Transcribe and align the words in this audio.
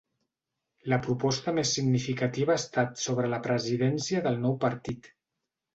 La 0.93 0.97
proposta 1.07 1.53
més 1.59 1.73
significativa 1.77 2.57
ha 2.57 2.63
estat 2.63 2.99
sobre 3.05 3.33
la 3.35 3.43
presidència 3.51 4.25
del 4.31 4.45
nou 4.49 4.63
partit. 4.67 5.15